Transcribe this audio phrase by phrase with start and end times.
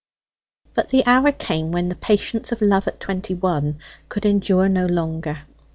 [0.73, 3.77] But the hour came when the patience of love at twenty one
[4.09, 5.43] could endure no longer.